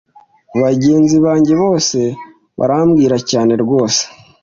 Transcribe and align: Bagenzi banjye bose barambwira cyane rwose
Bagenzi 0.61 1.15
banjye 1.25 1.53
bose 1.63 1.99
barambwira 2.59 3.15
cyane 3.29 3.53
rwose 3.63 4.01